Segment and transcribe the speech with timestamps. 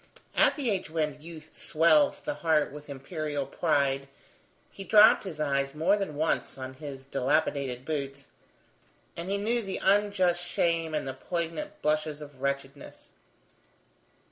[0.35, 4.07] At the age when youth swells the heart with imperial pride,
[4.71, 8.27] he dropped his eyes more than once on his dilapidated boots,
[9.15, 13.11] and he knew the unjust shame and the poignant blushes of wretchedness.